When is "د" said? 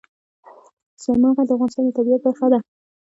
1.47-1.51, 1.85-1.91